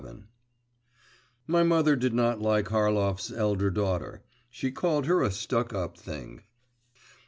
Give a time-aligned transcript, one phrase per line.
[0.03, 0.23] VII
[1.45, 6.41] My mother did not like Harlov's elder daughter; she called her a stuck up thing.